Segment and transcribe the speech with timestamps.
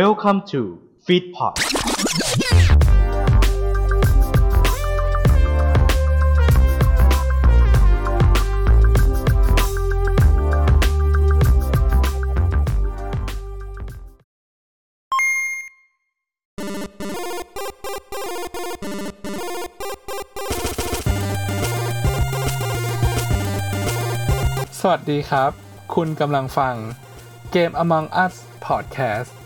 [0.00, 0.60] Welcome to
[1.06, 1.54] Feedpot
[24.80, 25.50] สวัสดีครับ
[25.94, 26.74] คุณกำลังฟัง
[27.52, 28.34] เกม Among Us
[28.66, 29.43] Podcast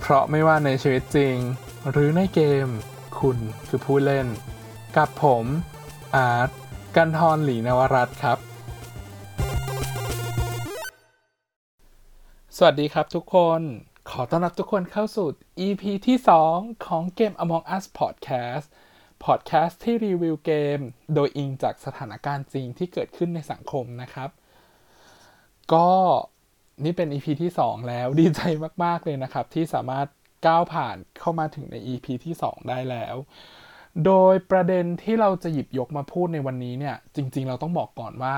[0.00, 1.36] เพราะไม่ว่าในชีวิตจริง
[1.90, 2.68] หรือในเกม
[3.20, 4.26] คุณคือผู้เล่น
[4.96, 5.44] กับผม
[6.16, 6.50] อาร์ต
[6.96, 8.38] กันทรหลีนวรัตครับ
[12.56, 13.60] สวัสดีครับทุกคน
[14.10, 15.26] ขอต้อนรับทุกคนเข้าสู่
[15.66, 16.18] EP ที่
[16.50, 18.66] 2 ของเกม Among Us Podcast
[19.24, 20.78] Podcast ที่รีวิวเกม
[21.14, 24.30] โดยอิงจากสถานการณ์จริงที่เกิดขึ้นในสังคมนะครับ
[25.72, 25.90] ก็
[26.84, 28.40] นี่เป็น EP ที่ 2 แล้วดีใจ
[28.84, 30.06] มาก ๆ เลยนะครับ ที่สามารถ
[30.46, 33.16] ก้าวผ่านเข้ามาถึงใน EP ที่ 2 ได้แล้ว
[34.04, 38.36] โดยประเด็นที่เราจะหยิบยกมาพูดในวันนี้เนี่ย จริง ๆ เราต้องบอกก่อนว่า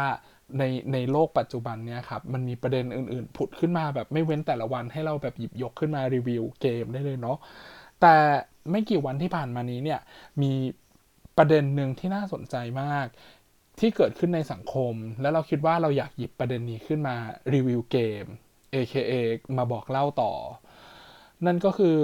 [0.59, 7.39] ในในโลกปัจจุบันเนี่ยครับ มันมีประเด็นอื่น ๆ ผุดขึ้นมาแบบไม่เว้นแต่ละวันให้เราแบบหยิบยกขึ้นมารีวิวเกมได้เลยเนาะ
[8.01, 8.17] แต่
[8.71, 10.01] ไม่กี่วันที่ผ่านมานี้เนี่ย
[10.43, 10.53] มี
[11.37, 13.07] ประเด็นหนึ่งที่น่าสนใจมาก
[13.81, 17.17] ที่เกิดขึ้นในสังคม แล้วเราคิดว่าเราอยากหยิบประเด็นนี้ขึ้นมา
[17.55, 18.25] รีวิวเกม
[18.75, 19.13] AKA
[19.57, 20.33] มาบอกเล่าต่อ
[21.47, 21.99] นั่นก็คือ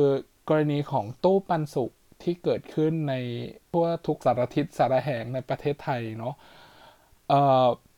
[0.49, 3.15] กรณีของตู้ปันสุกที่เกิดขึ้นใน
[3.73, 6.35] ทั่วทุกสารทิศสารแหงในประเทศไทยเนาะ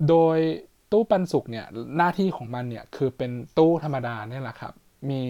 [0.08, 0.38] โดย
[0.92, 1.66] ตู้ปันสุกเนี่ย
[1.96, 4.74] หน้าที่ของมันเนี่ยคือเป็นตู้ธรรมดาเนี่ยแหละครับ
[5.10, 5.22] มี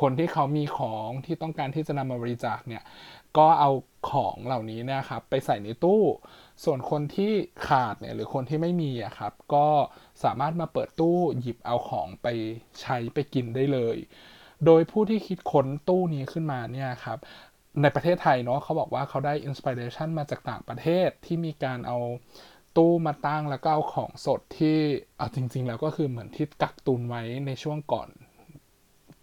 [0.00, 2.82] คนที่เขามีของที่ต้องการที่จะนำมาบริจาคเนี่ย
[3.38, 3.70] ก็เอา
[4.10, 6.02] ของเหล่านี้นี่ยครับไปใส่ในตู้
[6.64, 7.32] ส่วนคนที่
[7.68, 9.68] ขาดเนี่ยหรือคนที่ไม่มีอะครับก็
[10.24, 12.26] สามารถมาเปิดตู้หยิบเอาของไป
[12.80, 13.96] ใช้ไปกินได้เลย
[14.66, 17.18] โดยผู้ที่คิดค้นตู้นี้ขึ้นมาเนี่ยครับ
[17.82, 21.98] ในประเทศไทยเนาะเขาบอกว่าเขาได้อินสปิเรชันมาจากต่างประเทศที่มีการเอา
[22.76, 24.76] ตู้มาตั้งแล้วก็เอาของสดที่
[25.18, 28.08] เอาจริง ๆ แล้วก็คือเหมือนที่กักตุนไว้ในช่วงก่อน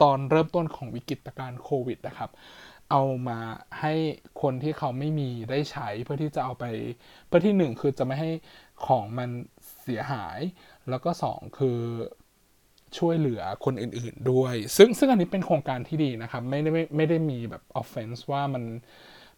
[0.02, 2.30] ตอนเริ่มต้นของวิกฤตการณ์โควิดนะครับ
[2.92, 3.40] เอามา
[3.80, 3.94] ให้
[4.42, 6.66] คนที่เขาไม่มีได้ใช้เพื่อที่จะเอาไป
[7.28, 8.32] เพื่อที่หนึ่งคือจะไม่ให้
[8.86, 9.30] ของมัน
[9.84, 10.40] เสียหาย
[10.90, 11.80] แล้วก็สองคือ
[12.98, 18.64] ช่วยเหลือคนอื่นๆด้วย ซึ่งซึ่งอันนี้เป็นโครงการที่ดีนะครับ ไม่ได้ไม่ไม่ได้มีแบบ offense ว่ามัน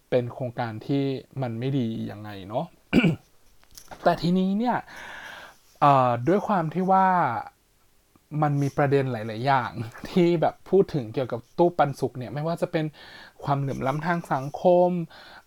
[0.10, 1.04] เป็นโครงการที่
[1.42, 2.66] มันไม่ดียังไงเนาะ
[4.04, 4.78] แต่ทีนี้เนี่ย
[6.28, 7.08] ด้วยความที่ว่า
[8.42, 9.72] มันมีประเด็นหลาย ๆ อย่าง
[10.10, 12.86] ที่แบบพูดถึงเกี่ยวกับตู้ปันสุกเนี่ยไม่ว่าจะเป็น
[13.44, 14.90] ความเหลื่อมล้ำทางสังคม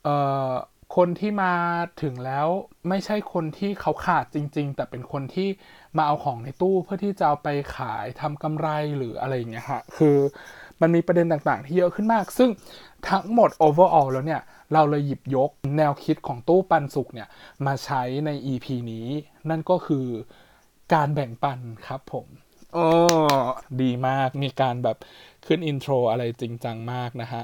[0.04, 0.16] เอ่
[0.48, 0.50] อ
[0.96, 1.54] คนที่มา
[2.02, 2.48] ถึงแล้ว
[2.88, 5.48] ไม่ใช่คนที่เขาขาดจริง ๆ แต่เป็นคนที่
[5.96, 10.16] มาเอาของในตู้เพื่อที่จะเอาไปขายทำกำไรหรืออะไรอย่างเงี้ยฮะคือ
[10.80, 12.50] มันมีประเด็นต่างๆ ที่เยอะขึ้นมาก ซึ่ง
[13.08, 14.40] ทั้งหมด overall แล้วเนี่ย
[14.72, 17.28] เราเลยหยิบยกแนวคิดของตู้ปันสุกเนี่ย
[17.66, 19.06] มาใช้ใน EP นี้
[19.50, 20.06] นั่นก็คือ
[20.94, 22.26] การแบ่งปันครับผม
[22.72, 22.86] โอ้
[23.82, 24.96] ดีมากมีการแบบ
[25.46, 27.42] ขึ้นอินโทรอะไรจริงจังมากนะฮะ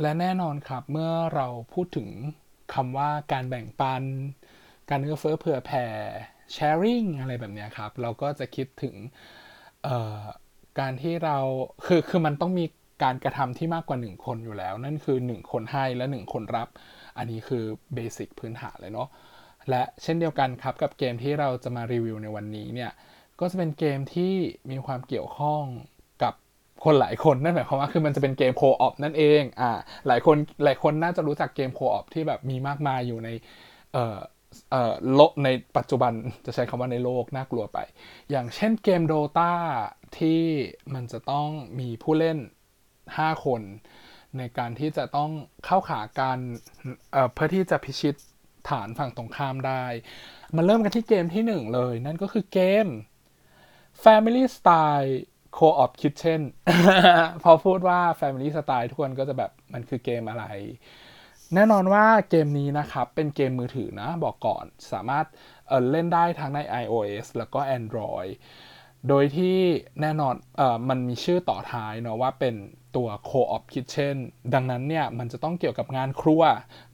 [0.00, 2.08] และแน่นอนครับเมื่อเราพูดถึง
[2.74, 4.02] คำว่าการแบ่งปัน
[4.90, 5.86] การเอื้อเฟื้อเผื่อแผ่
[6.54, 8.94] sharing อะไรแบบนี้ครับ เราก็จะคิดถึง
[9.84, 10.20] เอ่อ
[10.80, 11.38] การที่เรา
[11.86, 12.64] คือคือมันต้องมี
[13.02, 16.68] การกระทำที่มากกว่า 1 คนอยู่แล้ว นั่นคือ 1 คนให้และ 1 คนรับ
[17.16, 17.64] อันนี้คือ
[17.94, 19.08] basic พื้นฐานเลยเนาะ
[19.70, 22.90] และเช่นเดียวกันครับกับเกมที่เราจะมารีวิวในวันนี้เนี่ย
[23.40, 24.32] ก็จะเป็นเกมที่
[24.70, 25.62] มีความเกี่ยวข้อง
[26.22, 26.34] กับ
[26.84, 29.70] คนหลายคนนั่นหมายความว่าคือมันจะเป็นเกม co-op นั่นเองอ่า
[30.06, 33.28] หลายคนหลายคนน่าจะรู้จักเกม co-op ที่แบบมีมากมายอยู่ใน
[33.92, 34.18] เอ่อ
[34.70, 36.12] เอ่อโลกในปัจจุบัน
[36.46, 37.78] จะใช้คำว่าในโลกน่ากลัวไป
[38.30, 39.52] อย่างเช่นเกมโดตา
[40.18, 40.42] ที่
[40.94, 41.48] มันจะต้อง
[41.80, 42.38] มีผู้เล่น
[42.90, 43.62] 5 คน
[44.38, 45.30] ในการที่จะต้อง
[45.64, 46.38] เข้าขากัน
[47.12, 48.14] เเพื่อที่จะพิชิต
[48.68, 49.84] ฐานฝั่งตรงข้ามได้
[50.56, 52.86] มาเริ่มกันที่เกมที่ 1 เลย นั่นก็คือเกม
[54.04, 55.14] Family Style
[55.56, 56.40] Co-op Kitchen
[57.42, 60.44] พอพูดว่า Family Style ทุกคนก็จะแบบมันคือเกมอะไร
[61.54, 65.26] แน่นอนว่าเกมนี้นะครับ เป็นเกมมือถือนะ บอกก่อนสามารถ
[65.68, 68.30] เเล่นได้ทั้งใน iOS แล้วก็ Android
[69.08, 69.56] โดยที่
[70.00, 72.54] แน่นอนเออมันมีชื่อต่อท้ายเนาะว่าเป็น
[72.96, 74.16] ตัว Co-op Kitchen
[74.54, 76.42] ดังนั้นเนี่ยมันจะต้องเกี่ยวกับงานครัว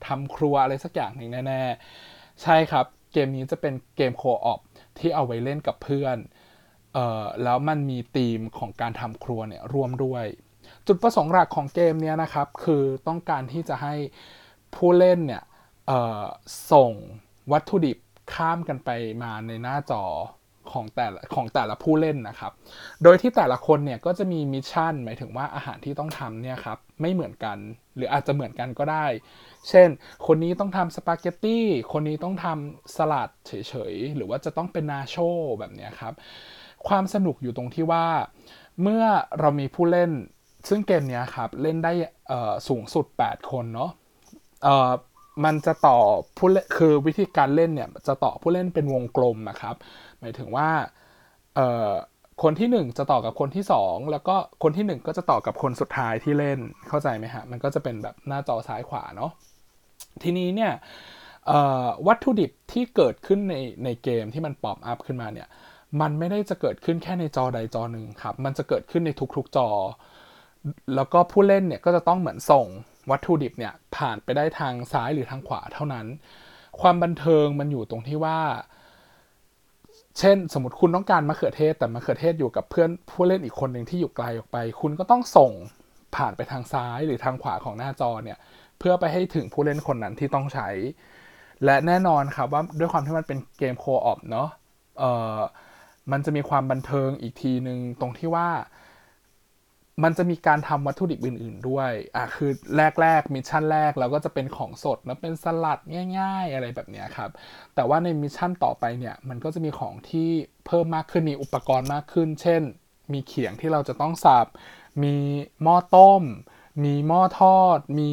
[0.06, 1.62] ทำครัวอะไรสักอย่างหนึ่งแน่
[2.02, 4.60] ๆ ใช่ครับ เกมนี้จะเป็นเกม Co-op
[4.98, 6.16] ที่เอาไว้เล่นกับเพื่อน
[6.94, 10.24] เอ่อแล้วมันมีธีมของการทำครัวเนี่ยร่วมด้วย
[10.86, 13.94] จุดประสงค์หลักของเกมเนี้ยนะครับ คือต้องการที่จะให้
[14.74, 15.42] ผู้เล่นเนี่ย
[15.86, 16.22] เอ่อ
[16.72, 16.92] ส่ง
[17.52, 17.98] วัตถุดิบ
[18.34, 18.90] ข้ามกันไป
[19.22, 20.04] มาในหน้าจอ
[20.72, 22.52] ของแต่ละของแต่ละผู้เล่นนะครับ
[23.02, 27.58] โดยที่แต่ละคนเนี่ยก็จะมีมิชชั่น หมายถึงว่าอาหารที่ต้องทำเนี่ยครับไม่เหมือนกัน
[27.96, 29.06] หรืออาจจะเหมือนกันก็ได้
[29.68, 29.88] เช่น
[30.26, 35.16] คนนี้ต้องทำสปาเกตตี้ คนนี้ต้องทำสลัดเฉยๆ หรือว่าจะต้องเป็นนาโช
[35.58, 36.14] แบบเนี้ยครับ
[36.88, 38.06] ความสนุกอยู่ตรงที่ว่า
[38.82, 39.04] เมื่อ
[39.40, 40.10] เรามีผู้เล่น
[40.68, 41.92] ซึ่งเกมนี้ครับ เล่นได้
[42.68, 43.90] สูงสุด 8 คนเนาะ
[45.44, 45.98] มันจะต่อ
[46.36, 49.74] ผู้เล่นคือวิธีการเล่นเนี่ยจะต่อผู้เล่นเป็นวงกลมนะครับ
[50.20, 50.68] หมายถึงว่า
[52.42, 59.30] คนที่ 1 จะต่อกับคนที่ 2 แล้วก็คนที่ 1 ก็จะต่อกับคนสุดท้ายที่เล่นเข้าใจไหมฮะมันก็จะเป็นแบบหน้าจอซ้ายขวาเนาะ
[60.22, 60.72] ทีนี้เนี่ย
[62.06, 63.54] วัตถุดิบที่เกิดขึ้นใน
[63.84, 65.48] ในเกมที่มัน pop up ขึ้นมาเนี่ย
[66.00, 69.68] มันไม่ได้จะเกิดขึ้นแค่ในจอใดจอหนึ่งครับ มันจะเกิดขึ้นในทุกๆจอ
[70.94, 72.66] แล้วก็ผู้เล่นเนี่ยก็จะต้องเหมือนส่ง
[73.10, 76.06] วัตถุดิบเนี่ยผ่านไปได้ทางซ้ายหรือทางขวาเท่านั้น
[76.80, 78.38] ความบันเทิงมันอยู่ตรงที่ว่า
[80.18, 85.52] เช่น สมมติคุณต้องการมะเขือเทศ แต่มะเขือเทศอยู่กับเพื่อนผู้เล่นอีกคนหนึ่งที่อยู่ไกลออกไป คุณก็ต้องส่ง
[86.16, 88.38] ผ่านไปทางซ้ายหรือทางขวาของหน้าจอเนี่ย
[88.78, 90.68] เพื่อไปให้ถึงผู้เล่นคนนั้นที่ต้องใช้
[91.64, 94.48] และแน่นอนครับว่าด้วยความที่มันเป็นเกม co-op เนาะ
[94.98, 95.38] เอ่อ
[96.12, 98.48] มันจะมีความบันเทิงอีกทีหนึ่งตรงที่ว่า
[100.04, 102.50] มันจะมีการทำวัตถุดิบอื่น ๆ ด้วย อะคือ
[103.02, 105.78] แรกๆ mission แรกเราก็จะเป็นของสดนะเป็นสลัด
[106.18, 107.30] ง่าย ๆ อะไรแบบนี้ครับ
[107.74, 110.30] แต่ว่าใน mission ต่อไปเนี่ย มันก็จะมีของที่
[110.66, 112.62] เพิ่มมากขึ้นมีอุปกรณ์มากขึ้น เช่น
[113.12, 114.46] มีเขียงที่เราจะต้องสับ
[115.02, 115.14] มี
[115.62, 116.22] หม้อต้ม
[116.84, 118.10] มีหม้อทอด มี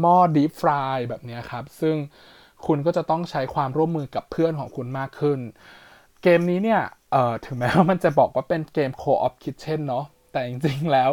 [0.00, 1.96] หม้อดีฟฟรายแบบนี้ครับ ซึ่ง
[2.66, 5.38] คุณก็จะต้องใช้ความร่วมมือกับเพื่อนของคุณมากขึ้น
[6.22, 11.10] เกมนี้เนี่ย เอ่อถึงแม้ว่ามันจะบอกว่าเป็นเกม Co-op Kitchen เนาะแต่จริงๆแล้ว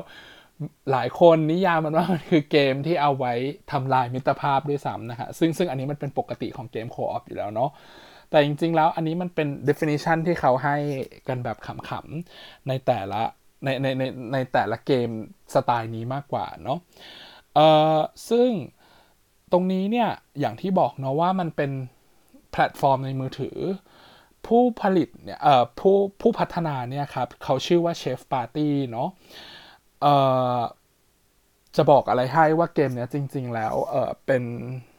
[0.92, 3.34] หลายคนนิยามมันว่ามันคือเกมที่เอาไว้
[3.72, 7.70] ทำลายมิตรภาพด้วยซ้ำนะฮะซึ่งซึ่งอันนี้มันเป็นปกติของเกม Co-op อยู่แล้วเนาะ
[8.30, 10.76] แต่จริงๆแล้วอันนี้มันเป็น definition ที่เขาให้
[11.28, 13.22] กันแบบขำๆในแต่ละ
[13.64, 14.04] ในในใน
[14.34, 15.10] ในแต่ละเกม
[15.54, 16.80] สไตล์นี้มากกว่าเนาะ
[17.54, 17.98] เอ่อ
[18.30, 18.50] ซึ่ง
[19.52, 20.10] ตรงนี้เนี่ย
[20.40, 21.72] อย่างที่บอกเนาะว่ามันเป็น
[22.52, 23.58] แพลตฟอร์มในมือถือ
[24.48, 29.10] ผู้ผลิตเนี่ยเอ่อผู้ผู้พัฒนาเนี่ยครับเขาชื่อว่า Chef Party เนาะ
[30.02, 30.14] เอ่
[30.58, 30.60] อ
[31.76, 34.44] จะบอกอะไรให้ว่าเกมเนี้ยจริง ๆ แล้วเออเป็น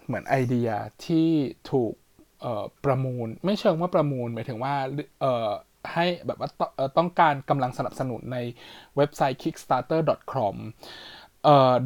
[0.06, 0.70] เหมือนไอเดีย
[1.04, 1.28] ที่
[1.70, 1.92] ถูก
[2.40, 4.74] เอ่อประมูล ไม่เชิงว่าประมูลหมายถึงว่า
[5.20, 5.48] เอ่อ
[5.92, 6.50] ให้แบบว่า
[6.98, 8.38] ต้องการกำลังสนับสนุนใน
[8.96, 10.54] เว็บไซต์ kickstarter.com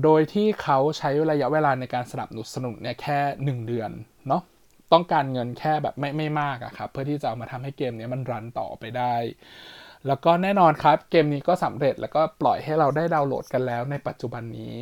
[0.03, 3.19] โดยที่เขาใช้ระยะเวลาในการสนับสนุนเนี่ยแค่
[3.61, 3.91] 1 เดือน
[4.29, 4.43] เนาะ
[4.93, 9.15] ต้องการเงินแค่แบบไม่ไม่มากอะครับเพื่อที่จะเอามาทำให้เกมนี้มันรันต่อไปได้
[10.07, 14.77] แล้วก็แน่นอนครับเกมนี้ก็สำเร็จแล้วก็ปล่อยให้เราได้ดาวน์โหลดกันแล้วในปัจจุบันนี้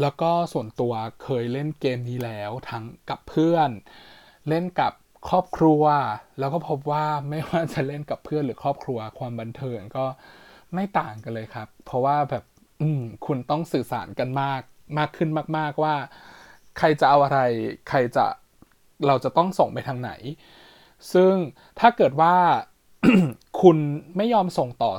[0.00, 0.92] แล้วก็ส่วนตัว
[1.22, 3.70] เคยเล่นเกมนี้แล้วทั้งกับเพื่อน
[4.48, 4.92] เล่นกับ
[5.28, 5.84] ครอบครัว
[6.38, 10.04] แล้วก็พบว่าไม่ว่าจะเล่นกับเพื่อนหรือครอบครัวความบันเทิงก็
[10.74, 12.44] ไม่ต่างกันเลยครับ เพราะว่าแบบ
[12.80, 14.62] อืมคุณต้องสื่อสารกันมาก
[14.98, 15.94] มากขึ้นมาก ๆว่า
[16.78, 17.40] ใครจะเอาอะไร
[17.88, 18.26] ใครจะ
[19.06, 20.12] เราจะต้องส่งไปทางไหน
[21.12, 21.32] ซึ่ง
[21.80, 22.34] ถ้าเกิดว่า
[23.62, 23.76] คุณ
[24.16, 24.92] ไม่ยอมส่งต่อ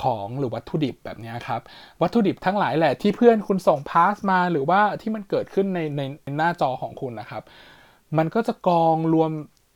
[0.00, 1.60] ของหรือวัตถุดิบแบบนี้ครับ
[2.02, 6.02] วัตถุดิบทั้งหลายแหละที่เพื่อนคุณส่งพาสมาหรือว่าที่มันเกิดขึ้นในใน
[6.36, 7.42] หน้าจอของคุณนะครับ
[8.18, 9.32] มันก็จะกองรวม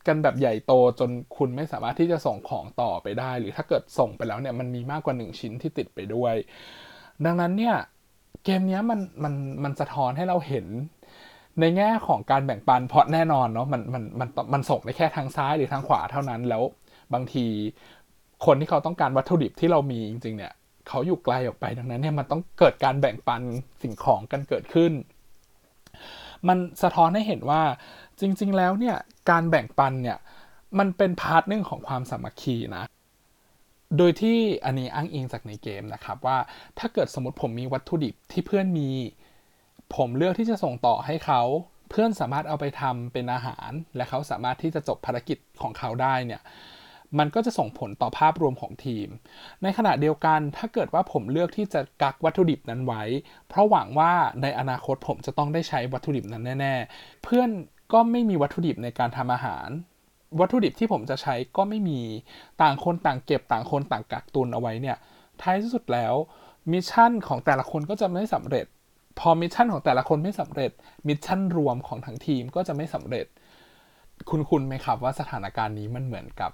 [0.07, 6.35] กันแบบใหญ่โตจนคุณไม่สามารถที่จะส่งของต่อไปได้ หรือถ้าเกิดส่งไปแล้วเนี่ยมันมีมากกว่า 1 ชิ้นที่ติดไปด้วย
[7.25, 7.75] ดังนั้นเนี่ย
[8.43, 9.33] เกมนี้มันมัน
[9.63, 10.65] มันสะท้อนให้เราเห็น
[11.59, 16.63] ในแง่ของการแบ่งปันเพราะแน่นอนเนาะมันมันมันมันส่งได้แค่ทางซ้ายหรือทางขวาเท่านั้นแล้ว
[17.13, 17.45] บางที
[18.45, 20.53] คนที่เขาต้องการวัตถุดิบที่เรามีจริง ๆ เนี่ย
[20.87, 23.41] เขาอยู่ไกลออกไปดังนั้นเนี่ยมันต้องเกิดการแบ่งปัน
[23.81, 24.91] สิ่งของกันเกิดขึ้น
[26.47, 27.61] มันสะท้อนให้เห็นว่า
[28.19, 28.95] จริง ๆ แล้วเนี่ย
[29.29, 30.17] การแบ่งปันเนี่ย
[30.79, 32.83] มันเป็นพาร์ทนึงของความสามัคคีนะ
[33.97, 36.37] โดยที่อันนี้อ้างอิงจากในเกมนะครับว่า
[36.79, 38.89] ถ้าเกิดสมมติผมมีวัตถุดิบที่เพื่อนมี
[39.95, 41.41] ผมเลือกที่จะส่งต่อให้เขา
[41.89, 46.41] เพื่อนสามารถเอาไปทำเป็นอาหาร และเขาสามารถที่จะจบภารกิจของเขาได้เนี่ย
[47.19, 49.07] มันก็จะส่งผลต่อภาพรวมของทีม
[49.63, 53.03] ในขณะเดียวกันถ้าเกิดว่าผมเลือกที่จะกักวัตถุดิบนั้นไว้
[53.49, 57.49] เพราะหวังว่าในอนาคตผมจะต้องได้ใช้วัตถุดิบนั้นแน่ ๆ เพื่อน
[57.93, 59.67] ก็ไม่มีวัตถุดิบในการทำอาหาร
[60.39, 62.01] วัตถุดิบที่ผมจะใช้ก็ไม่มี
[62.61, 64.97] ต่างคนต่างเก็บต่างคนต่างกักตุนเอาไว้เนี่ย
[65.41, 66.13] ท้ายที่สุดแล้ว
[66.71, 68.65] mission ของแต่ละคนก็จะไม่สำเร็จ
[69.19, 70.71] พอ mission ของแต่ละคนไม่สำเร็จ
[71.07, 73.25] mission รวมของทั้งทีมก็จะไม่สำเร็จ
[74.29, 76.51] คุ้นคุ้นไหมครับว่าสถานการณ์นี้มันเหมือนกับ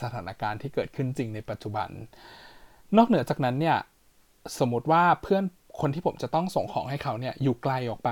[0.00, 1.88] สถานการณ์ที่เกิดขึ้นจริงในปัจจุบัน
[2.96, 3.76] นอกเหนือจากนั้นเนี่ย
[4.58, 5.44] สมมติว่าเพื่อน
[5.80, 8.10] คนที่ผมจะต้องส่งของให้เขาเนี่ยอยู่ไกลออกไป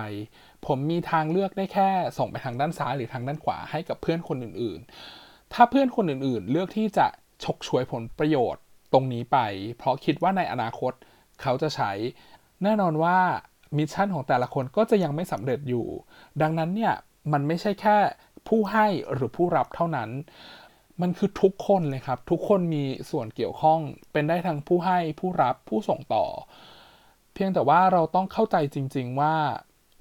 [0.66, 1.88] ผมมีทางเลือกได้แค่
[2.18, 7.06] ส่งไปทางด้านซ้ายหรือทางด้านขวาให้กับเพื่อนคนอื่นๆ ถ้าเพื่อนคนอื่นๆ เลือกที่จะ
[7.44, 8.62] ฉกฉวยผลประโยชน์
[8.92, 9.38] ตรงนี้ไป
[9.78, 10.92] เพราะคิดว่าในอนาคต
[11.42, 11.92] เขาจะใช้
[12.62, 13.18] แน่นอนว่า
[13.76, 15.86] มิชชั่นของแต่ละคนก็จะยังไม่สำเร็จอยู่
[16.42, 16.94] ดังนั้นเนี่ย
[17.32, 17.96] มันไม่ใช่แค่
[18.48, 20.10] ผู้ให้หรือผู้รับเท่านั้น
[21.00, 23.80] มันคือทุกคนเลยครับ ทุกคนมีส่วนเกี่ยวข้อง
[24.12, 26.24] เป็นได้ทั้งผู้ให้ผู้รับผู้ส่งต่อ
[27.34, 29.34] เพียงแต่ว่าเราต้องเข้าใจจริง ๆว่า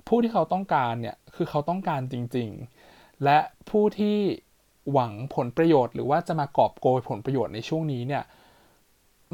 [0.08, 2.50] ผู้ที่เขาต้องการเนี่ยคือเขาต้องการจริง
[2.88, 4.18] ๆ และผู้ที่
[4.92, 8.24] หวังผลประโยชน์ หรือว่าจะมากอบโกยผลประโยชน์ในช่วงนี้เนี่ย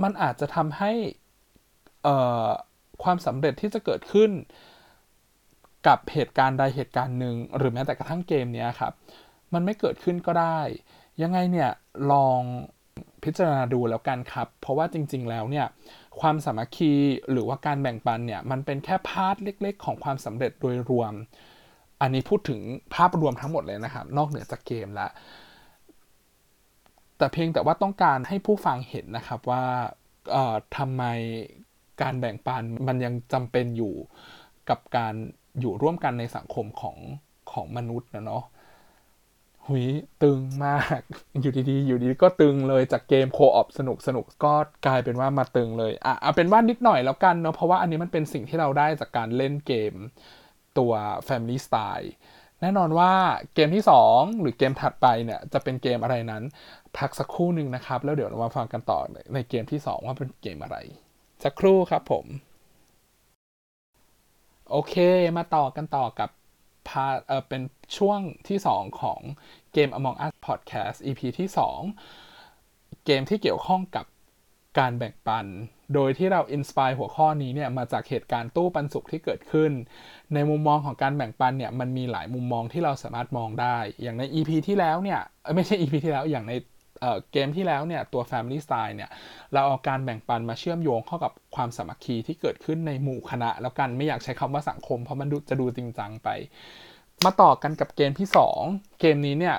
[0.03, 0.91] มันอาจจะทำให้
[3.03, 4.31] ความสำเร็จที่จะเกิดขึ้น
[5.87, 8.93] กับเหตุการณ์ใดเหตุการณ์หนึ่งหรือแม้แต่กระทั่งเกมนี้ครับ
[9.53, 10.59] มันไม่เกิดขึ้นก็ได้
[11.21, 11.71] ยังไงเนี่ย
[12.11, 12.41] ลอง
[13.23, 15.67] พิจารณาดูแล้วกันครับ เพราะว่าจริง ๆ แล้วเนี่ย
[16.19, 16.93] ความสามัคคี
[17.31, 21.13] หรือว่าการแบ่งปันเนี่ยมันเป็นแค่พาร์ทเล็ก ๆ ของความสำเร็จโดยรวม
[22.01, 22.59] อันนี้พูดถึง
[22.95, 25.11] ภาพรวมทั้งหมดเลยนะครับ นอกเหนือจากเกมล้ว
[27.17, 29.63] แต่เพียงแต่ว่าต้องการให้ผู้ฟังเห็นนะครับว่า
[30.77, 31.03] ทำไม
[32.01, 33.93] การแบ่งปันมันยังจำเป็นอยู่
[34.69, 35.13] กับการ
[35.59, 36.97] อยู่ร่วมกันในสังคมของ
[37.51, 38.43] ของมนุษย์นะเนาะ
[39.67, 39.85] หุย
[40.23, 40.99] ตึงมาก
[41.41, 44.53] อยู่ดีๆ อยู่ดีก็ตึงเลยจากเกมโคออปสนุกสนุกก็
[44.85, 49.93] กลายเป็นว่ามาตึงเลยอะเอาเป็นว่านิดหน่อยแล้วกันเนาะเพราะว่าอันนี้มันเป็นสิ่งที่เราได้จากการเล่นเกม
[50.77, 50.91] ตัว
[51.27, 52.09] Family Style
[52.61, 53.11] แน่นอนว่า
[53.55, 56.43] เกมที่ 2 หรือเกมถัดไปเนี่ยจะเป็นเกมอะไรนั้น
[56.97, 58.99] พักสักครู่หนึ่งนะครับ แล้วเดี๋ยวเรามาฟังกันต่อ
[59.33, 60.77] ในเกมที่ 2 ว่าเป็นเกมอะไร
[61.43, 62.25] สักครู่ครับผม
[64.69, 64.95] โอเค
[65.37, 66.29] มาต่อกันต่อกับ
[66.87, 67.61] พาเออเป็น
[67.97, 69.19] ช่วงที่ 2 ของ
[69.73, 71.49] เกม Among Us Podcast EP ที่
[72.27, 74.05] 2 เกมที่เกี่ยวข้องกับ
[74.79, 75.45] การแบ่งปัน
[75.93, 79.71] โดยที่เราอินสปายหัวข้อนี้เนี่ยมาจากเหตุการณ์ตู้ปันสุขที่เกิดขึ้น
[80.33, 85.19] ในมุมมองของการแบ่งปันเนี่ยมันมีหลายมุมมองที่เราสามารถมองได้ อย่างใน EP ที่แล้วเนี่ย
[85.55, 86.53] ไม่ใช่ EP ที่แล้วอย่างใน
[87.31, 89.09] เกมที่แล้วเนี่ยตัว Family Style เนี่ย
[89.53, 96.29] เราเอาการแบ่งปันมาเชื่อมโยงเข้ากับความสามัคคีที่เกิดขึ้นในหมู่คณะ แล้วกันไม่อยากใช้คำว่าสังคม เพราะมันจะดูจริงจังไป
[97.25, 98.27] มาต่อกันกับเกมที่
[98.63, 99.55] 2 เกมนี้เนี่ย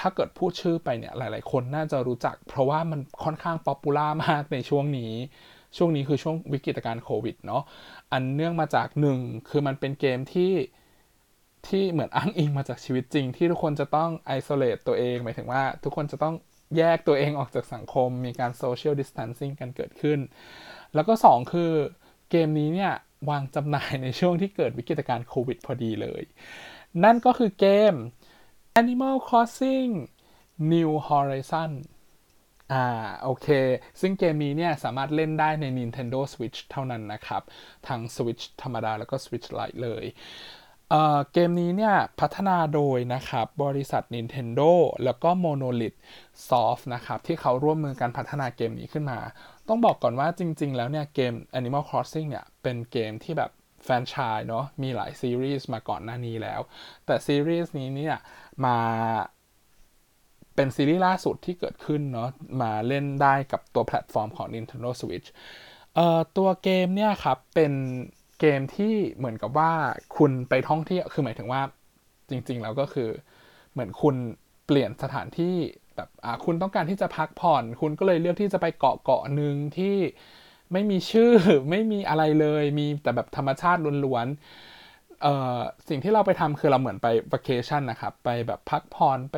[0.00, 5.12] ถ้าเกิดพูดชื่อไปเนี่ยหลายๆ คนน่าจะรู้จัก เพราะว่ามันค่อนข้าง popular มากในช่วงนี้
[5.76, 7.62] ช่วงนี้คือช่วงวิกฤตการณ์โควิดเนาะ
[8.12, 9.18] อันเนื่องมาจากหนึ่ง
[9.48, 10.52] คือมันเป็นเกมที่
[11.68, 16.34] ที่เหมือนอ้างอิงมาจากชีวิตจริง ที่ทุกคนจะต้อง isolate ตัวเอง หมายถึงว่าทุกคนจะต้อง
[16.76, 20.18] แยกตัวเองออกจากสังคม มีการโซเชียลดิส t a นซิ่งกันเกิดขึ้น
[20.94, 21.72] แล้วก็ 2 คือ
[22.30, 22.92] เกมนี้เนี่ย
[23.30, 26.22] วางจำหน่ายในช่วงที่เกิดวิกฤตการณ์โควิดพอดีเลย
[27.04, 27.94] นั่นก็คือเกม
[28.80, 29.92] Animal Crossing
[30.72, 31.72] New Horizon
[32.72, 32.84] อ่า
[33.22, 33.48] โอเค
[34.00, 37.42] ซึ่งเกมนี้เนี่ยสามารถเล่นได้ใน Nintendo Switch เท่านั้นนะครับ
[37.88, 40.04] ทั้ง Switch ธรรมดาแล้วก็ Switch Lite เลย
[41.32, 44.70] เกมนี้เนี่ยพัฒนาโดยนะครับบริษัท Nintendo
[45.04, 45.98] แล้วก็ Monolith
[46.48, 49.18] Soft นะครับที่เขาร่วมมือกันพัฒนาเกมนี้ขึ้นมา
[49.68, 53.50] ต้องบอกก่อนว่าจริง ๆ แล้วเนี่ยเกม Animal Crossing เนี่ยเป็นเกมที่แบบ
[53.84, 56.60] แฟนชายเนาะมีหลายซีรีส์มาก่อนหน้านี้แล้ว
[57.06, 58.16] แต่ซีรีส์นี้เนี่ย
[58.64, 58.78] มา
[60.54, 62.28] เป็นซีรีส์ล่าสุดที่เกิดขึ้นเนาะ
[62.62, 65.28] มาเล่นได้กับตัวแพลตฟอร์มของ Nintendo Switch
[65.94, 67.72] เอ่อตัวเกมเนี่ยครับเป็น
[68.42, 69.72] เกมที่เหมือนกับว่า
[70.16, 71.62] คุณไปท่องเที่ยวคือหมายถึงว่า
[72.30, 73.08] จริง ๆ แล้วก็คือ
[73.72, 74.16] เหมือนคุณ
[74.66, 75.54] เปลี่ยนสถานที่
[75.96, 79.96] แบบอ่าคุณต้องการที่จะพักผ่อน คุณก็เลยเลือกที่จะไปเกาะเกาะหนึ่งที่
[80.72, 81.32] ไม่มีชื่อ
[81.70, 85.58] ไม่มีอะไรเลย มีแต่แบบธรรมชาติล้วนๆเอ่อ
[85.88, 89.36] สิ่งที่เราไปทำคือเราเหมือนไปวัคเคชั่นนะครับ ไปแบบพักผ่อนไป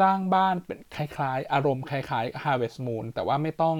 [0.00, 3.76] สร้างบ้านเป็นคล้ายๆ อารมณ์คล้ายๆ Harvest Moon แต่ว่าไม่ต้อง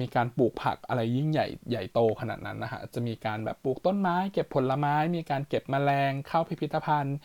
[0.00, 7.16] มีการปลูกผักอะไรยิ่งใหญ่ใหญ่โตขนาดนั้นนะฮะ จะมีการแบบปลูกต้นไม้ เก็บผลไม้ มีการเก็บแมลงเข้าพิพิธภัณฑ์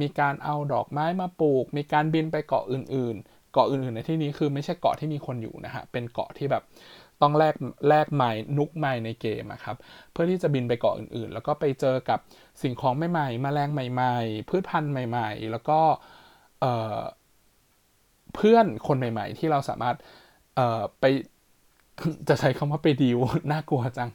[0.00, 6.62] มีการเอาดอกไม้มาปลูก มีการบินไปเกาะอื่นๆ เกาะอื่นๆในที่นี้คือไม่ใช่เกาะที่มีคนอยู่นะฮะ เป็นเกาะที่แบบ
[7.22, 7.54] ต้องแลก
[7.88, 9.76] แลกไม้นุกไม้ในเกมครับ
[10.12, 12.18] เพื่อที่จะบินไปเกาะอื่นๆ แล้วก็ไปเจอกับ
[12.62, 15.80] สิ่งของใหม่ๆแมลงใหม่ ๆ พืชพันธุ์ใหม่ ๆ แล้วก็
[18.34, 19.96] เพื่อนคนใหม่ ๆ ที่เราสามารถ
[20.56, 21.04] เอ่อไป
[22.28, 23.22] จะใช้คำว่าไปดีว
[23.52, 24.10] น่ากลัวจัง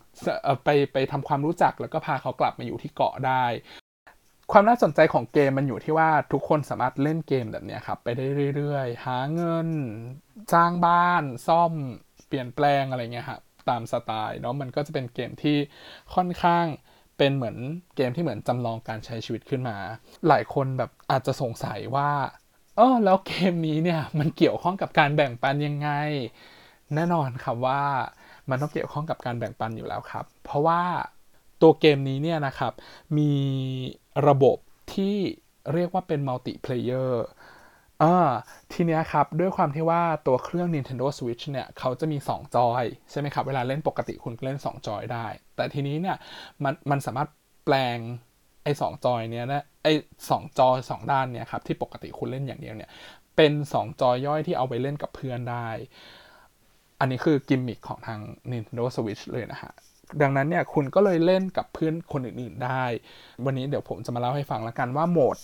[0.65, 3.45] ไปไปทำความรู้จักแล้วก็พาเขากลับมาอยู่ที่เกาะได้
[4.51, 9.67] ความน่าสนใจของเกมมันอยู่ที่ว่าทุกคนสามารถเล่นเกมแบบนี้ครับ ไปได้เรื่อยๆ หาเงิน
[10.53, 11.71] จ้างบ้าน ซ่อม
[12.27, 15.57] เปลี่ยนแปลงอะไรเงี้ยครับตามสไตล์เนาะมันก็จะเป็นเกมที่
[16.15, 16.65] ค่อนข้าง
[17.17, 17.57] เป็นเหมือน
[17.95, 19.77] เกมที่เหมือนจำลองการใช้ชีวิตขึ้นมา
[20.27, 22.09] หลายคนแบบอาจจะสงสัยว่า
[22.77, 25.89] เออแล้วเกมนี้เนี่ยมันเกี่ยวข้องกับการแบ่งปันยังไง
[26.95, 27.81] แน่นอนครับว่า
[28.49, 30.81] มันต้องเกี่ยวข้องกับการแบ่งปันอยู่แล้วครับ เพราะว่า
[31.61, 32.73] ตัวเกมนี้เนี่ยนะครับ
[33.17, 33.33] มี
[34.27, 34.57] ระบบ
[34.93, 35.15] ที่
[35.73, 37.25] เรียกว่าเป็น multiplayer
[38.03, 38.15] อ่า
[38.73, 46.17] ทีเนี้ยครับ ด้วยความที่ว่าตัวเครื่อง Nintendo Switch เนี่ยเขาจะมี 2 จอย ใช่ไหมครับ เวลาเล่นปกติคุณเล่น 2 จอยได้ แต่ทีนี้เนี่ย
[46.63, 47.29] มันมันสามารถ
[47.65, 47.97] แปลง
[48.67, 49.93] ไอ้สองจอยเนี้ยนะไอ้
[50.29, 52.89] สองจอยสองด้านเนี่ยครับที่ปกติคุณเล่นอย่างเดียวเนี่ย
[53.35, 55.67] เป็น2จอยย่อยที่เอาไปเล่นกับเพื่อนได้
[56.99, 58.19] อันนี้คือกิมมิคของทาง
[58.51, 59.73] Nintendo Switch เลยนะฮะ
[60.21, 62.83] ดังนั้นเนี่ยคุณก็เลยเล่นกับเพื่อนคนอื่นๆได้
[63.45, 65.37] วันนี้เดี๋ยวผมจะมาเล่าให้ฟังละกันว่าโหมด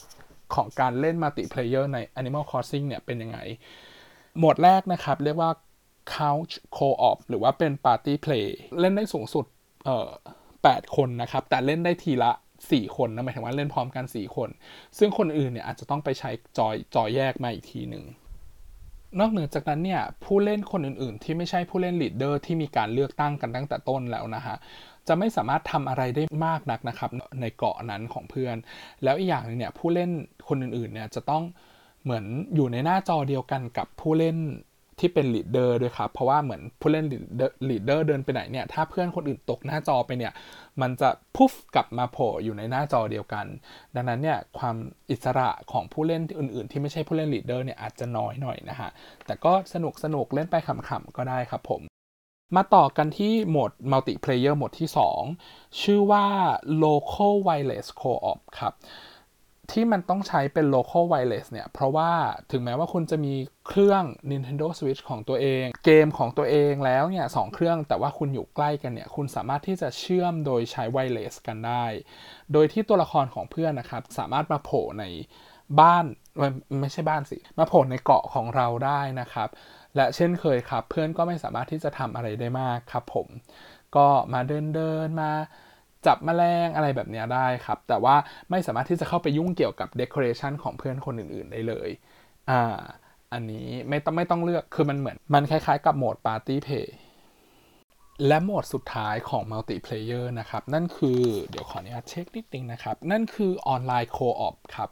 [0.56, 3.38] ของการเล่น multiplayer ใน Animal Crossing เนี่ยเป็นยังไง
[4.38, 5.52] โหมดแรกนะครับ เรียกว่า
[6.16, 8.48] Couch Co-op หรือว่าเป็น Party Play
[8.80, 9.46] เล่นได้สูงสุด
[9.86, 10.10] เอ่อ
[10.54, 12.32] 8คนนะครับ แต่เล่นได้ทีละ
[12.72, 14.50] 4 คนนะหมายถึงว่าเล่นพร้อมกัน 4 คน
[14.98, 18.06] ซึ่งคนอื่นเนี่ยอาจจะต้องไปใช้จอยจอยแยกมาอีกทีหนึ่ง
[19.20, 24.56] นอกเหนือจากนั้นเนี่ยผู้เล่นคนอื่นๆ ที่ไม่ใช่ผู้เล่นลีดเดอร์ที่มีการเลือกตั้งกันตั้งแต่ต้นแล้วนะฮะ
[25.08, 27.10] จะไม่สามารถทำอะไรได้มากนักนะครับ
[27.42, 28.56] ในเกาะนั้นของเพื่อน
[29.04, 30.10] แล้วอีกอย่างนึงเนี่ยผู้เล่น
[30.48, 31.44] คนอื่นๆเนี่ยจะต้อง
[32.04, 34.38] เหมือนอยู่ในหน้าจอเดียวกันกับผู้เล่น
[35.04, 37.06] ที่เป็น leader ด้วยครับ เพราะว่าเหมือนผู้เล่น
[37.70, 40.34] leader เดินไปไหนเนี่ยถ้าเพื่อนคนอื่นตกหน้าจอไปเนี่ย
[40.82, 43.46] มันจะพุฟกลับมาโผล่อยู่ในหน้าจอเดียวกัน
[43.96, 44.76] ดังนั้นเนี่ยความ
[45.12, 48.90] อิสระของผู้เล่นอื่น ๆ ที่ไม่ใช่ผู้เล่น leader เนี่ยอาจจะน้อยหน่อยนะฮะ
[49.26, 51.82] แต่ก็สนุกสนุกเล่นไปขำๆก็ได้ครับผม
[52.56, 54.90] มาต่อกันที่โหมด multiplayer โหมดที่
[55.36, 56.26] 2 ชื่อว่า
[56.84, 58.74] local wireless co-op ครับ
[59.74, 62.12] ที่มันต้องใช้เป็น local wireless เนี่ย เพราะว่า
[62.52, 63.34] ถึงแม้ว่าคุณจะมี
[63.68, 71.86] เครื่อง Nintendo Switch ของตัวเอง เกมของตัวเองแล้วเนี่ยสเครื่องแต่ว่าคุณอยู่ใกล้กันเนี่ย คุณสามารถที่จะเชื่อมโดยใช้ wireless กันได้
[72.54, 75.06] โดยที่ตัวละครของเพื่อนนะครับ สามารถมาโผล่ใน
[75.80, 76.06] บ้าน
[76.82, 79.50] ไม่ใช่บ้านสิ มาโผล่ในเกาะของเราได้นะครับ
[79.96, 83.28] และเช่นเคยครับ เพื่อนก็ไม่สามารถที่จะทำอะไรได้มากครับผม
[83.96, 85.32] ก็มาเดินเดินมา
[86.08, 88.16] จับแมลงอะไรแบบนี้ได้ครับ แต่ว่า
[88.50, 91.90] ไม่สามารถที่จะเข้าไปยุ่งเกี่ยวกับ decoration ของเพื่อนคนอื่น ๆ ได้เลย
[92.50, 92.62] อ่า
[93.34, 96.96] อันนี้ไม่ต้องไม่ต้องเลือกคือมันเหมือนมันคล้ายๆ กับโหมด party play
[98.28, 104.90] และโหมดสุดท้ายของ multiplayer นะครับ นั่นคือเดี๋ยวขออนุญาตเช็คนิดนึงนะครับ นั่นคือ online co-op ครับ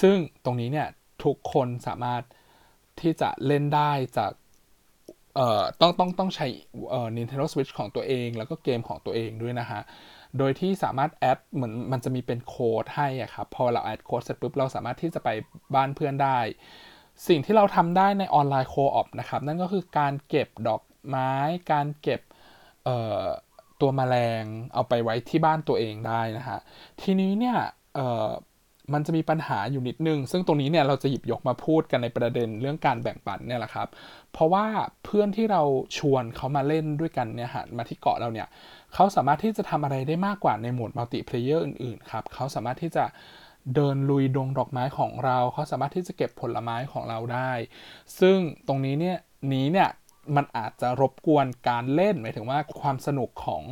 [0.00, 0.88] ซึ่งตรงนี้เนี่ย
[1.24, 2.22] ทุกคนสามารถ
[3.00, 4.32] ที่จะเล่นได้จาก
[5.38, 6.46] เอ่อต้องต้องต้องใช้
[6.90, 9.80] เอ่อ Nintendo Switch ของตัวเอง แล้วก็เกมของตัวเองด้วยนะฮะ
[10.38, 15.28] โดยที่สามารถ add เหมือนมันจะมีเป็นโค้ดให้อะครับ พอเรา add โค้ดเสร็จปุ๊บ เราสามารถที่จะไป
[15.74, 16.38] บ้านเพื่อนได้
[17.28, 21.32] สิ่งที่เราทำได้ใน online co-op นะครับ นั่นก็คือการเก็บดอกไม้
[21.72, 22.20] การเก็บ
[22.84, 23.24] เอ่อ
[23.80, 26.58] ตัวแมลงเอาไปไว้ที่บ้านตัวเองได้นะฮะ
[27.02, 27.58] ทีนี้เนี่ย
[27.94, 28.28] เอ่อ
[28.92, 33.88] มันจะมีปัญหาอยู่นิดนึง ซึ่งตรงนี้เนี่ยเราจะหยิบยกมาพูดกันในประเด็นเรื่องการแบ่งปันเนี่ยแหละครับ
[34.32, 34.66] เพราะว่า
[35.04, 35.62] เพื่อนที่เรา
[35.98, 38.48] ชวนเขามาเล่นด้วยกันเนี่ยฮะมาที่เกาะเราเนี่ย
[38.94, 43.04] เขาสามารถที่จะทำอะไรได้มากกว่าในโหมด multiplayer อื่นๆครับเขาสามารถที่จะ
[43.74, 47.52] เดินลุยดงดอกไม้ของเรา เขาสามารถที่จะเก็บผลไม้ของเราได้
[48.20, 49.18] ซึ่งตรงนี้เนี่ย
[49.52, 49.88] นี้เนี่ย
[50.36, 53.64] มันอาจจะรบกวนการเล่นหมายถึงว่าความสนุกของ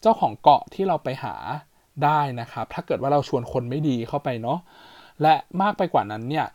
[0.00, 1.36] เจ้าของเกาะที่เราไปหา
[2.04, 4.58] ได้นะครับ ถ้าเกิดว่าเราชวนคนไม่ดีเข้าไปเนาะ
[5.22, 6.46] และมากไปกว่านั้นเนี่ย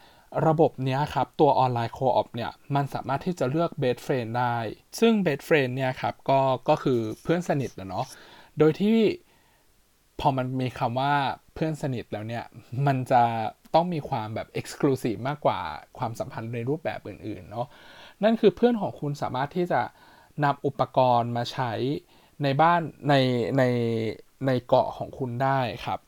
[0.47, 4.56] ระบบเนี้ยครับ ตัว online co-op เนี่ย มันสามารถที่จะเลือก best friend ได้
[4.99, 8.06] ซึ่ง best friend เนี่ยครับ ก็ก็คือเพื่อนสนิทนะเนาะ
[8.60, 8.97] โดยที่
[10.19, 11.13] พอมันมีคำว่า
[11.54, 12.43] เพื่อนสนิทแล้วเนี่ย
[12.88, 13.23] มันจะ
[13.75, 15.60] ต้องมีความแบบ Exclusive มากกว่า
[15.97, 17.67] ความสัมพันธ์ในรูปแบบอื่นๆเนาะ
[18.23, 19.82] นั่นคือเพื่อนของคุณสามารถที่จะ
[20.43, 21.71] นำอุปกรณ์มาใช้
[22.43, 23.13] ในบ้านใน
[23.58, 23.63] ใน
[24.47, 25.99] ในเกาะของคุณได้ครับ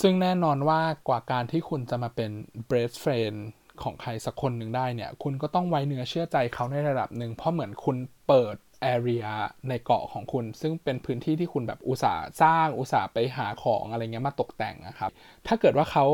[0.00, 2.30] ซึ่งแน่นอนว่ากว่าการที่คุณจะมาเป็น
[2.70, 3.38] best friend
[3.82, 7.96] ของใครสักคนหนึ่งได้เนี่ย คุณก็ต้องไว้เนื้อเชื่อใจเขาในระดับหนึ่ง เพราะเหมือนคุณ
[8.28, 8.56] เปิด
[8.94, 9.26] area
[9.68, 15.10] ในเกาะของคุณ ซึ่งเป็นพื้นที่ที่คุณแบบอุตสาห์สร้างอุตสาห์ไปหาของอะไรเงี้ยมาตกแต่งนะครับ
[15.46, 16.04] ถ้าเกิดว่าเขา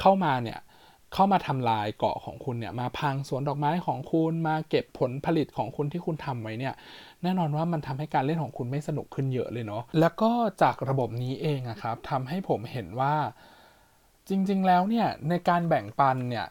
[0.00, 0.60] เข้ามาเนี่ย
[1.14, 6.74] เข้ามาทำลายเกาะของคุณเนี่ยมาพังสวนดอกไม้ของคุณมาเก็บผลผลิตของคุณที่คุณทำไว้เนี่ย
[7.22, 10.30] แน่นอนว่ามันทำให้การเล่นของคุณไม่สนุกขึ้นเยอะเลยเนาะแล้วก็
[10.62, 13.14] จากระบบนี้เองอะครับทำให้ผมเห็นว่า
[14.28, 16.46] จริง ๆ แล้วเนี่ยในการแบ่งปันเนี่ย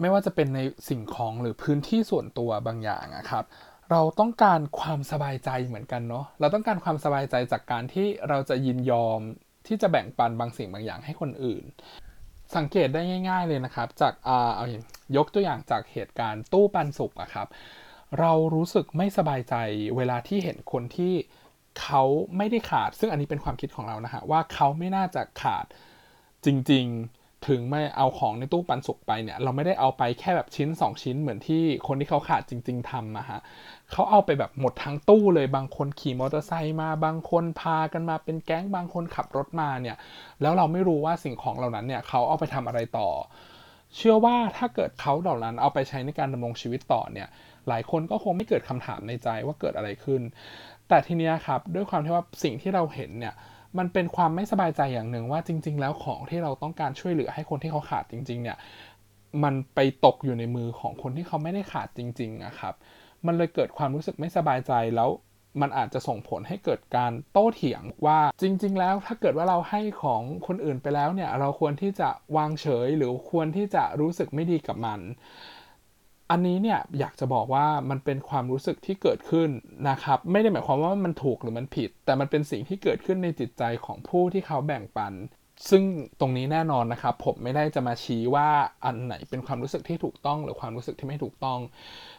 [0.00, 3.44] ไม่ว่าจะเป็นในสิ่งของหรือพื้นที่ส่วนตัวบางอย่างอะครับ
[3.90, 9.20] เราต้องการความสบายใจเหมือนกันเนาะเราต้องการความสบายใจจากการที่เราจะยินยอม
[9.66, 11.64] ที่จะแบ่งปันบางสิ่งบางอย่างให้คนอื่น
[12.56, 14.66] สังเกตได้ง่าย ๆเลยนะครับ จากอ่าเอา
[15.16, 17.46] ยกตัวอย่างจากเหตุการณ์ตู้ปันสุกอะครับ
[18.18, 19.54] เรารู้สึกไม่สบายใจ
[19.96, 21.14] เวลาที่เห็นคนที่
[21.80, 22.02] เขา
[22.36, 25.64] ไม่ได้ขาด ซึ่งอันนี้เป็นความคิดของเรานะฮะว่าเขาไม่น่าจะขาด
[26.44, 33.40] จริง ๆ ถึงไม่เอาของในตู้ปันสุกไปเนี่ย เราไม่ได้เอาไปแค่แบบชิ้น 2 ชิ้นเหมือนที่คนที่เขาขาดจริง ๆทำอะฮะ
[33.90, 39.96] เขาเอาไปแบบหมดทั้งตู้เลยบางคนขี่มอเตอร์ไซค์มาบางคนพากันมาเป็นแก๊งบางคนขับรถมาเนี่ย
[40.42, 43.08] แล้วเราไม่รู้ว่าสิ่งของเหล่านั้นเนี่ยเขาเอาไปทำอะไรต่อ
[43.96, 47.28] เชื่อว่าถ้าเกิดเขาเหล่านั้นเอาไปใช้ในการดำรงชีวิตต่อเนี่ย
[47.68, 50.22] หลายคนก็คงไม่เกิดคำถามในใจว่าเกิดอะไรขึ้น
[50.88, 53.34] แต่ทีนี้ครับด้วยความที่ว่าสิ่งที่เราเห็นเนี่ย
[53.78, 58.56] มันเป็นความไม่สบายใจอย่างหนึ่งว่าจริง ๆ แล้วของที่เราต้องการช่วยเหลือให้คนที่เขาขาดจริง ๆ เนี่ย
[59.44, 62.74] มันไปตกอยู่ในมือของคนที่เขาไม่ได้ขาดจริงๆนะครับ
[63.26, 65.10] มันเลยเกิดความรู้สึกไม่สบายใจแล้ว
[65.60, 75.00] มันอาจจะส่งผลให้เกิดการโต้เถียงว่าจริง ๆ แล้วถ้าเกิดว่าเราให้ของคนอื่นไปแล้วเนี่ยเราควรที่จะวางเฉยหรือควรที่จะรู้สึกไม่ดีกับมัน
[76.30, 79.50] อันนี้เนี่ยอยากจะบอกว่ามันเป็นความรู้สึกที่เกิดขึ้น
[79.88, 85.12] นะครับ ไม่ได้หมายความว่ามันถูกหรือมันผิด แต่มันเป็นสิ่งที่เกิดขึ้นในจิตใจของผู้ที่เขาแบ่งปัน
[85.70, 85.82] ซึ่ง
[86.20, 88.48] ตรงนี้แน่นอนนะครับ ผมไม่ได้จะมาชี้ว่า
[88.84, 91.58] อันไหนเป็นความรู้สึกที่ถูกต้อง หรือความรู้สึกที่ไม่ถูกต้อง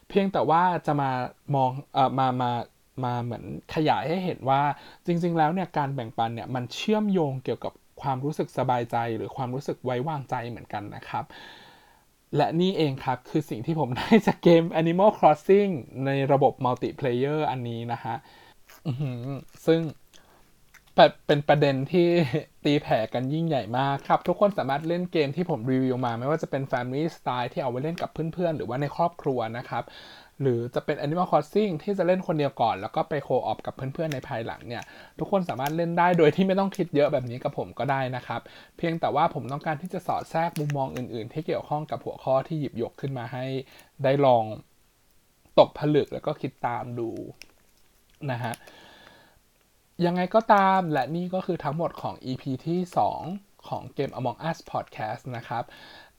[0.10, 1.12] เพียงแต่ว่าจะมา
[1.56, 2.52] มองเอ่อมามา
[3.04, 3.43] มาเหมือน
[3.76, 4.62] ขยายให้เห็นว่า
[5.06, 11.26] จริง ๆ แล้วเนี่ยการแบ่งปันเนี่ยมันเชื่อมโยงเกี่ยวกับความรู้สึกสบายใจ หรือความรู้สึกไว้วางใจเหมือนกันนะครับ
[12.38, 15.72] และนี่เองครับ คือสิ่งที่ผมได้จากเกม Animal Crossing
[16.06, 18.15] ในระบบ multiplayer อันนี้นะฮะ
[19.65, 19.82] ซึ่ง
[20.96, 22.08] เป็นเป็นประเด็นที่
[22.65, 29.84] ตีแผ่กันยิ่งใหญ่มากครับ ทุกคนสามารถเล่นเกมที่ผมรีวิวมา ไม่ว่าจะเป็น Family Style ที่เอาไว้เล่นกับเพื่อนๆ หรือว่าในครอบครัวนะครับ
[30.41, 34.84] หรือจะเป็น Animal Crossing ที่จะเล่นคนเดียวก่อน แล้วก็ไปโคออปกับเพื่อนๆในภายหลังเนี่ย
[35.19, 38.41] ทุกคนสามารถเล่นได้โดยที่ไม่ต้องคิดเยอะแบบนี้กับผมก็ได้นะครับ
[38.77, 43.45] เพียงแต่ว่าผมต้องการที่จะสอดแทรกมุมมองอื่นๆ ที่เกี่ยวข้องกับหัวข้อที่หยิบยกขึ้นมาให้
[44.04, 44.43] ได้ลอง
[45.60, 47.10] ตกผลึกแล้วก็คิดตามดู
[48.32, 48.54] นะฮะ
[50.06, 52.80] ยังไงก็ตามและนี่ก็คือทั้งหมดของ EP ที่
[53.19, 55.63] 2 ของเกม Among Us Podcast นะครับ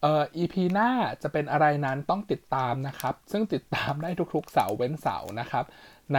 [0.03, 0.91] เอ่อ EP หน้า
[1.23, 5.65] จะเป็นอะไรนั้นต้องติดตามนะครับ ซึ่งติดตามได้ทุกๆเสาร์เว้นเสาร์นะครับ
[6.15, 6.19] ใน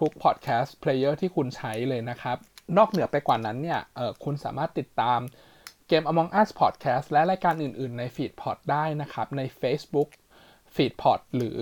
[0.00, 2.36] ทุกๆ Podcast Player ที่คุณใช้เลยนะครับ
[2.76, 5.20] นอกเหนือไปกว่านั้นเนี่ยเอ่อคุณสามารถติดตาม
[5.88, 10.08] เกม Among Us Podcast และรายการอื่นๆ ใน Feedpod ได้นะครับ ใน Facebook
[10.74, 11.58] Feedpod หรือ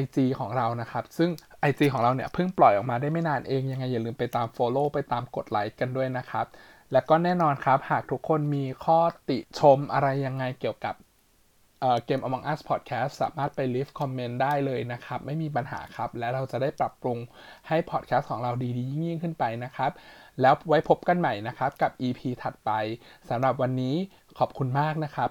[0.00, 1.30] IG ของเรานะครับ ซึ่ง
[1.68, 6.46] IG ของเราเนี่ยเพิ่งปล่อยออกมาได้ไม่นานเองยังไงอย่าลืมไปตาม Follow ไปตามกดไลค์กันด้วยนะครับ
[6.92, 10.94] และก็แน่นอนครับ หากทุกคนมีข้อติชมอะไรยังไงเกี่ยวกับ
[11.80, 17.18] เอ่อเกม Among Us Podcast สามารถไป leave comment ได้เลยนะครับ ไม่มีปัญหาครับ และเราจะได้ปรับปรุง
[17.68, 19.90] ให้ podcast ของเราดีๆ ยิ่งขึ้นไปนะครับ
[20.40, 22.70] แล้วไว้พบกันใหม่นะครับ กับ EP ถัดไป
[23.28, 23.94] สำหรับวันนี้
[24.38, 25.30] ขอบคุณมากนะครับ